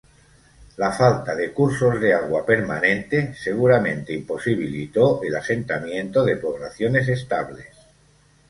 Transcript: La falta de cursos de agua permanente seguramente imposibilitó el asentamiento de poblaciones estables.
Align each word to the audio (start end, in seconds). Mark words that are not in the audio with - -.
La 0.77 0.87
falta 0.99 1.35
de 1.35 1.51
cursos 1.53 1.99
de 2.01 2.11
agua 2.11 2.43
permanente 2.43 3.35
seguramente 3.35 4.11
imposibilitó 4.13 5.21
el 5.21 5.35
asentamiento 5.35 6.23
de 6.23 6.37
poblaciones 6.37 7.07
estables. 7.07 7.67